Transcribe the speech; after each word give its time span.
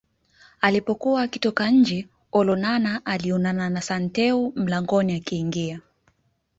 Alipokuwa 0.61 1.21
akitoka 1.21 1.69
nje 1.71 2.07
Olonana 2.31 3.05
alionana 3.05 3.69
na 3.69 3.81
Santeu 3.81 4.53
mlangoni 4.55 5.13
akiingia 5.15 5.81